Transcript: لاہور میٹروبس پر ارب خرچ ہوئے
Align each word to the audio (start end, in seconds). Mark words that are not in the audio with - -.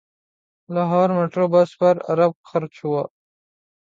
لاہور 0.69 1.09
میٹروبس 1.17 1.69
پر 1.79 1.95
ارب 2.11 2.31
خرچ 2.49 2.73
ہوئے 2.83 3.03